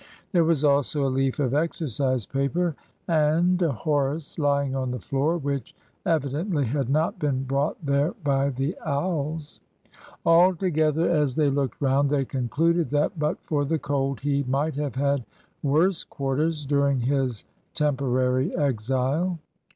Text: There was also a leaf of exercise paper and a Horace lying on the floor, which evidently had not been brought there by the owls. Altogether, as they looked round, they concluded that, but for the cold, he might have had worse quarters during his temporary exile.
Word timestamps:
There 0.31 0.43
was 0.45 0.63
also 0.63 1.05
a 1.05 1.13
leaf 1.13 1.37
of 1.39 1.53
exercise 1.53 2.25
paper 2.25 2.75
and 3.07 3.61
a 3.61 3.71
Horace 3.71 4.39
lying 4.39 4.75
on 4.75 4.89
the 4.89 4.97
floor, 4.99 5.37
which 5.37 5.75
evidently 6.07 6.65
had 6.65 6.89
not 6.89 7.19
been 7.19 7.43
brought 7.43 7.77
there 7.85 8.13
by 8.23 8.49
the 8.49 8.75
owls. 8.83 9.59
Altogether, 10.25 11.07
as 11.07 11.35
they 11.35 11.51
looked 11.51 11.79
round, 11.79 12.09
they 12.09 12.25
concluded 12.25 12.89
that, 12.89 13.19
but 13.19 13.37
for 13.43 13.63
the 13.63 13.77
cold, 13.77 14.19
he 14.21 14.43
might 14.47 14.73
have 14.73 14.95
had 14.95 15.23
worse 15.61 16.03
quarters 16.03 16.65
during 16.65 17.01
his 17.01 17.45
temporary 17.75 18.55
exile. 18.57 19.37